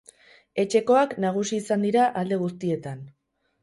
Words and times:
Etxekoak 0.63 1.13
nagusi 1.27 1.61
izan 1.61 1.87
dira 1.89 2.09
alde 2.25 2.43
guztietan. 2.45 3.09